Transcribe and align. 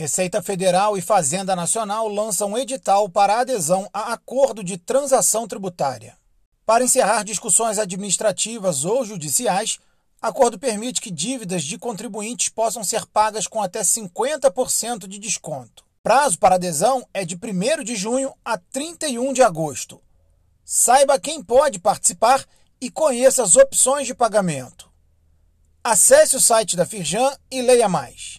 Receita 0.00 0.40
Federal 0.40 0.96
e 0.96 1.02
Fazenda 1.02 1.54
Nacional 1.54 2.08
lançam 2.08 2.52
um 2.52 2.56
edital 2.56 3.06
para 3.06 3.40
adesão 3.40 3.86
a 3.92 4.14
acordo 4.14 4.64
de 4.64 4.78
transação 4.78 5.46
tributária. 5.46 6.16
Para 6.64 6.82
encerrar 6.82 7.22
discussões 7.22 7.78
administrativas 7.78 8.86
ou 8.86 9.04
judiciais, 9.04 9.78
acordo 10.18 10.58
permite 10.58 11.02
que 11.02 11.10
dívidas 11.10 11.64
de 11.64 11.76
contribuintes 11.76 12.48
possam 12.48 12.82
ser 12.82 13.04
pagas 13.04 13.46
com 13.46 13.60
até 13.60 13.82
50% 13.82 15.06
de 15.06 15.18
desconto. 15.18 15.84
Prazo 16.02 16.38
para 16.38 16.54
adesão 16.54 17.06
é 17.12 17.22
de 17.26 17.34
1 17.34 17.84
de 17.84 17.94
junho 17.94 18.32
a 18.42 18.56
31 18.56 19.34
de 19.34 19.42
agosto. 19.42 20.00
Saiba 20.64 21.20
quem 21.20 21.42
pode 21.42 21.78
participar 21.78 22.42
e 22.80 22.90
conheça 22.90 23.42
as 23.42 23.54
opções 23.54 24.06
de 24.06 24.14
pagamento. 24.14 24.90
Acesse 25.84 26.36
o 26.36 26.40
site 26.40 26.74
da 26.74 26.86
Firjan 26.86 27.36
e 27.50 27.60
leia 27.60 27.86
mais. 27.86 28.29